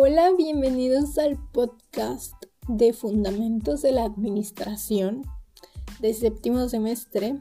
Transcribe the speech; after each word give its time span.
Hola, 0.00 0.30
bienvenidos 0.30 1.18
al 1.18 1.36
podcast 1.50 2.32
de 2.68 2.92
Fundamentos 2.92 3.82
de 3.82 3.90
la 3.90 4.04
Administración 4.04 5.22
de 5.98 6.14
séptimo 6.14 6.68
semestre. 6.68 7.36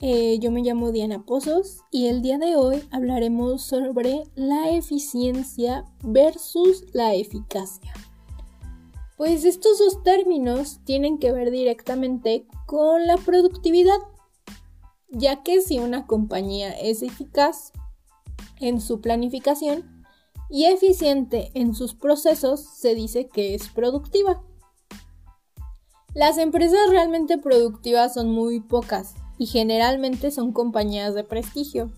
Eh, 0.00 0.40
yo 0.40 0.50
me 0.50 0.62
llamo 0.62 0.90
Diana 0.90 1.24
Pozos 1.24 1.82
y 1.92 2.08
el 2.08 2.20
día 2.20 2.38
de 2.38 2.56
hoy 2.56 2.82
hablaremos 2.90 3.62
sobre 3.62 4.24
la 4.34 4.70
eficiencia 4.70 5.84
versus 6.02 6.84
la 6.94 7.14
eficacia. 7.14 7.92
Pues 9.16 9.44
estos 9.44 9.78
dos 9.78 10.02
términos 10.02 10.80
tienen 10.82 11.18
que 11.18 11.30
ver 11.30 11.52
directamente 11.52 12.44
con 12.66 13.06
la 13.06 13.18
productividad, 13.18 13.98
ya 15.10 15.44
que 15.44 15.60
si 15.60 15.78
una 15.78 16.08
compañía 16.08 16.72
es 16.72 17.02
eficaz 17.02 17.72
en 18.58 18.80
su 18.80 19.00
planificación 19.00 19.91
y 20.52 20.66
eficiente 20.66 21.50
en 21.54 21.74
sus 21.74 21.94
procesos, 21.94 22.60
se 22.60 22.94
dice 22.94 23.26
que 23.26 23.54
es 23.54 23.68
productiva. 23.68 24.42
Las 26.12 26.36
empresas 26.36 26.90
realmente 26.90 27.38
productivas 27.38 28.12
son 28.12 28.30
muy 28.30 28.60
pocas 28.60 29.14
y 29.38 29.46
generalmente 29.46 30.30
son 30.30 30.52
compañías 30.52 31.14
de 31.14 31.24
prestigio 31.24 31.90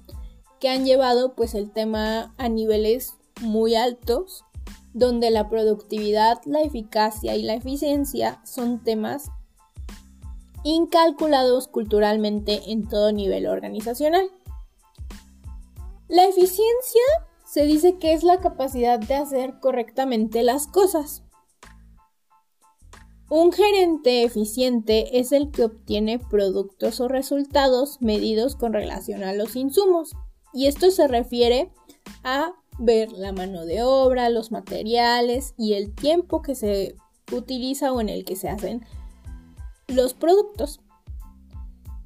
que 0.61 0.69
han 0.69 0.85
llevado 0.85 1.35
pues 1.35 1.55
el 1.57 1.73
tema 1.73 2.33
a 2.39 2.49
niveles 2.49 3.17
muy 3.41 3.75
altos 3.75 4.45
donde 4.93 5.33
la 5.33 5.49
productividad, 5.49 6.41
la 6.45 6.63
eficacia 6.63 7.35
y 7.35 7.43
la 7.43 7.55
eficiencia 7.55 8.41
son 8.45 8.85
temas 8.85 9.33
incalculados 10.63 11.67
culturalmente 11.67 12.71
en 12.71 12.89
todo 12.89 13.11
nivel 13.11 13.49
organizacional. 13.49 14.31
La 16.07 16.23
eficiencia 16.27 17.03
se 17.55 17.67
dice 17.67 17.99
que 17.99 18.15
es 18.15 18.25
la 18.25 18.41
capacidad 18.41 18.99
de 18.99 19.15
hacer 19.15 19.61
correctamente 19.61 20.43
las 20.43 20.67
cosas. 20.67 21.23
Un 23.31 23.53
gerente 23.53 24.25
eficiente 24.25 25.21
es 25.21 25.31
el 25.31 25.53
que 25.53 25.63
obtiene 25.63 26.19
productos 26.19 26.99
o 26.99 27.07
resultados 27.07 28.03
medidos 28.03 28.57
con 28.57 28.73
relación 28.73 29.23
a 29.23 29.35
los 29.35 29.55
insumos, 29.55 30.17
y 30.53 30.67
esto 30.67 30.91
se 30.91 31.07
refiere 31.07 31.71
a 32.25 32.55
ver 32.81 33.13
la 33.13 33.31
mano 33.31 33.65
de 33.67 33.85
obra, 33.85 34.31
los 34.31 34.51
materiales 34.51 35.55
y 35.57 35.75
el 35.75 35.95
tiempo 35.95 36.43
que 36.43 36.57
se 36.57 36.97
utiliza 37.31 37.93
o 37.93 38.01
en 38.01 38.09
el 38.09 38.25
que 38.25 38.35
se 38.35 38.49
hacen 38.49 38.85
los 39.87 40.13
productos. 40.13 40.81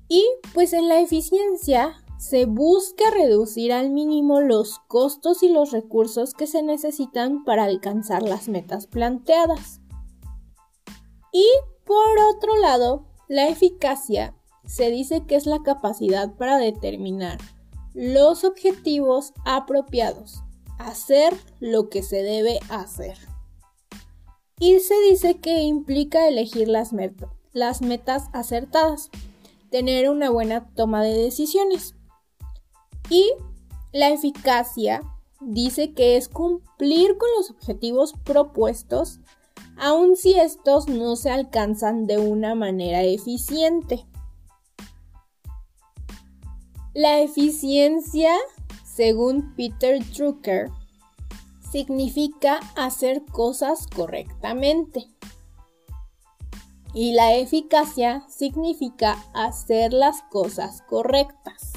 Y 0.08 0.26
pues 0.52 0.74
en 0.74 0.88
la 0.88 1.00
eficiencia 1.00 2.04
se 2.18 2.44
busca 2.44 3.10
reducir 3.10 3.72
al 3.72 3.90
mínimo 3.90 4.40
los 4.40 4.78
costos 4.88 5.42
y 5.42 5.48
los 5.48 5.70
recursos 5.72 6.34
que 6.34 6.46
se 6.46 6.62
necesitan 6.62 7.44
para 7.44 7.64
alcanzar 7.64 8.22
las 8.22 8.48
metas 8.48 8.86
planteadas. 8.86 9.80
Y 11.32 11.46
por 11.84 12.18
otro 12.34 12.56
lado, 12.58 13.06
la 13.28 13.48
eficacia 13.48 14.34
se 14.66 14.90
dice 14.90 15.24
que 15.26 15.36
es 15.36 15.46
la 15.46 15.62
capacidad 15.62 16.34
para 16.34 16.58
determinar 16.58 17.38
los 17.94 18.44
objetivos 18.44 19.32
apropiados 19.44 20.42
hacer 20.78 21.34
lo 21.60 21.88
que 21.88 22.02
se 22.02 22.22
debe 22.22 22.60
hacer. 22.70 23.18
Y 24.58 24.80
se 24.80 24.94
dice 25.08 25.38
que 25.38 25.62
implica 25.62 26.26
elegir 26.26 26.68
las, 26.68 26.90
las 27.52 27.82
metas 27.82 28.24
acertadas, 28.32 29.10
tener 29.70 30.08
una 30.08 30.30
buena 30.30 30.68
toma 30.74 31.02
de 31.02 31.14
decisiones. 31.14 31.94
Y 33.10 33.32
la 33.92 34.10
eficacia 34.10 35.00
dice 35.40 35.92
que 35.94 36.16
es 36.16 36.28
cumplir 36.28 37.16
con 37.16 37.28
los 37.36 37.50
objetivos 37.50 38.14
propuestos, 38.24 39.20
aun 39.76 40.16
si 40.16 40.34
estos 40.34 40.88
no 40.88 41.16
se 41.16 41.30
alcanzan 41.30 42.06
de 42.06 42.18
una 42.18 42.54
manera 42.54 43.02
eficiente. 43.02 44.06
La 46.94 47.20
eficiencia 47.20 48.30
según 48.98 49.54
Peter 49.54 50.04
Drucker, 50.12 50.72
significa 51.70 52.58
hacer 52.74 53.24
cosas 53.26 53.86
correctamente. 53.86 55.06
Y 56.94 57.12
la 57.12 57.36
eficacia 57.36 58.24
significa 58.28 59.16
hacer 59.34 59.92
las 59.92 60.22
cosas 60.32 60.82
correctas. 60.82 61.74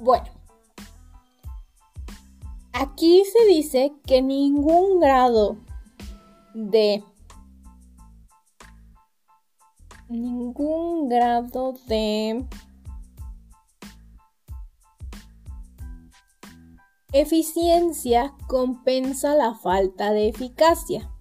Bueno, 0.00 0.24
aquí 2.72 3.22
se 3.26 3.46
dice 3.46 3.92
que 4.06 4.22
ningún 4.22 4.98
grado 4.98 5.58
de 6.54 7.04
ningún 10.08 11.10
grado 11.10 11.74
de 11.86 12.46
Eficiencia 17.12 18.34
compensa 18.46 19.34
la 19.34 19.54
falta 19.54 20.12
de 20.12 20.28
eficacia. 20.28 21.12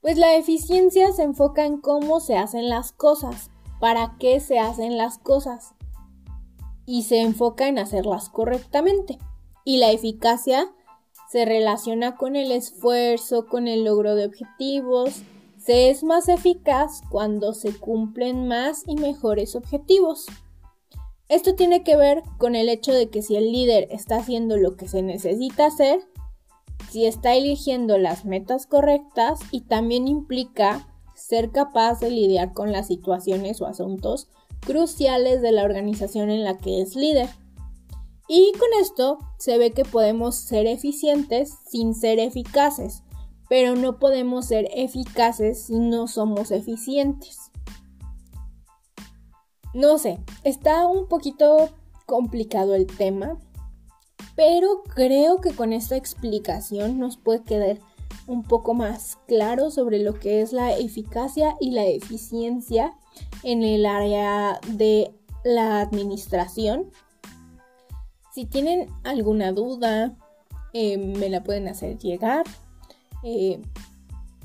Pues 0.00 0.16
la 0.16 0.34
eficiencia 0.36 1.12
se 1.12 1.24
enfoca 1.24 1.66
en 1.66 1.78
cómo 1.82 2.20
se 2.20 2.38
hacen 2.38 2.70
las 2.70 2.92
cosas, 2.92 3.50
para 3.80 4.16
qué 4.18 4.40
se 4.40 4.60
hacen 4.60 4.96
las 4.96 5.18
cosas, 5.18 5.74
y 6.86 7.02
se 7.02 7.20
enfoca 7.20 7.68
en 7.68 7.78
hacerlas 7.78 8.30
correctamente. 8.30 9.18
Y 9.64 9.78
la 9.78 9.90
eficacia 9.90 10.72
se 11.30 11.44
relaciona 11.44 12.16
con 12.16 12.36
el 12.36 12.52
esfuerzo, 12.52 13.46
con 13.46 13.66
el 13.68 13.84
logro 13.84 14.14
de 14.14 14.26
objetivos. 14.26 15.22
Se 15.58 15.90
es 15.90 16.04
más 16.04 16.28
eficaz 16.28 17.02
cuando 17.10 17.52
se 17.52 17.76
cumplen 17.76 18.46
más 18.46 18.84
y 18.86 18.94
mejores 18.94 19.56
objetivos. 19.56 20.26
Esto 21.28 21.56
tiene 21.56 21.82
que 21.82 21.96
ver 21.96 22.22
con 22.38 22.54
el 22.54 22.68
hecho 22.68 22.92
de 22.92 23.08
que 23.10 23.20
si 23.20 23.34
el 23.34 23.50
líder 23.50 23.88
está 23.90 24.18
haciendo 24.18 24.56
lo 24.56 24.76
que 24.76 24.86
se 24.86 25.02
necesita 25.02 25.66
hacer, 25.66 26.00
si 26.88 27.04
está 27.04 27.34
eligiendo 27.34 27.98
las 27.98 28.24
metas 28.24 28.66
correctas 28.66 29.40
y 29.50 29.62
también 29.62 30.06
implica 30.06 30.86
ser 31.16 31.50
capaz 31.50 31.98
de 31.98 32.10
lidiar 32.10 32.52
con 32.52 32.70
las 32.70 32.86
situaciones 32.86 33.60
o 33.60 33.66
asuntos 33.66 34.28
cruciales 34.66 35.40
de 35.40 35.52
la 35.52 35.64
organización 35.64 36.28
en 36.28 36.44
la 36.44 36.58
que 36.58 36.82
es 36.82 36.96
líder. 36.96 37.28
Y 38.28 38.52
con 38.58 38.68
esto 38.80 39.18
se 39.38 39.56
ve 39.56 39.70
que 39.70 39.84
podemos 39.84 40.34
ser 40.34 40.66
eficientes 40.66 41.54
sin 41.68 41.94
ser 41.94 42.18
eficaces, 42.18 43.04
pero 43.48 43.76
no 43.76 43.98
podemos 43.98 44.46
ser 44.46 44.68
eficaces 44.74 45.66
si 45.66 45.78
no 45.78 46.08
somos 46.08 46.50
eficientes. 46.50 47.38
No 49.72 49.98
sé, 49.98 50.18
está 50.42 50.86
un 50.86 51.06
poquito 51.06 51.70
complicado 52.06 52.74
el 52.74 52.86
tema, 52.86 53.38
pero 54.34 54.82
creo 54.94 55.40
que 55.40 55.54
con 55.54 55.72
esta 55.72 55.96
explicación 55.96 56.98
nos 56.98 57.16
puede 57.16 57.44
quedar 57.44 57.78
un 58.26 58.42
poco 58.42 58.74
más 58.74 59.18
claro 59.28 59.70
sobre 59.70 60.00
lo 60.00 60.18
que 60.18 60.40
es 60.40 60.52
la 60.52 60.76
eficacia 60.76 61.56
y 61.60 61.70
la 61.70 61.84
eficiencia 61.84 62.94
en 63.42 63.62
el 63.62 63.86
área 63.86 64.60
de 64.68 65.12
la 65.44 65.80
administración. 65.80 66.90
Si 68.32 68.44
tienen 68.44 68.88
alguna 69.04 69.52
duda, 69.52 70.16
eh, 70.72 70.98
me 70.98 71.28
la 71.28 71.42
pueden 71.42 71.68
hacer 71.68 71.98
llegar. 71.98 72.44
Eh, 73.22 73.62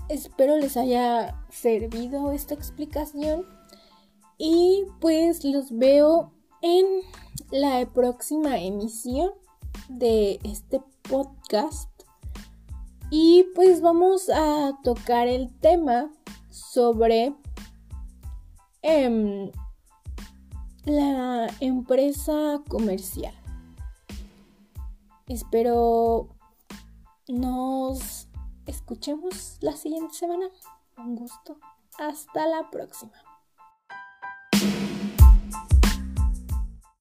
espero 0.07 0.57
les 0.57 0.77
haya 0.77 1.35
servido 1.49 2.31
esta 2.31 2.53
explicación. 2.53 3.45
Y 4.37 4.85
pues 4.99 5.43
los 5.43 5.77
veo 5.77 6.31
en 6.61 6.85
la 7.51 7.85
próxima 7.93 8.59
emisión 8.59 9.31
de 9.89 10.39
este 10.43 10.81
podcast. 11.09 11.89
Y 13.09 13.45
pues 13.55 13.81
vamos 13.81 14.29
a 14.29 14.71
tocar 14.83 15.27
el 15.27 15.53
tema 15.59 16.11
sobre 16.49 17.35
em, 18.81 19.51
la 20.85 21.47
empresa 21.59 22.61
comercial. 22.67 23.33
Espero 25.27 26.29
nos 27.27 28.27
escuchemos 28.65 29.57
la 29.61 29.75
siguiente 29.75 30.13
semana. 30.13 30.49
Un 30.97 31.15
gusto. 31.15 31.57
Hasta 31.97 32.47
la 32.47 32.69
próxima. 32.69 33.13